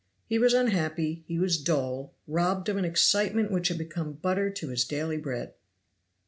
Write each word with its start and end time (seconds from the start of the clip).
He 0.25 0.39
was 0.39 0.55
unhappy; 0.55 1.23
he 1.27 1.37
was 1.37 1.59
dull; 1.61 2.15
robbed 2.27 2.69
of 2.69 2.75
an 2.77 2.85
excitement 2.85 3.51
which 3.51 3.67
had 3.67 3.77
become 3.77 4.13
butter 4.13 4.49
to 4.49 4.69
his 4.69 4.83
daily 4.83 5.17
bread. 5.17 5.53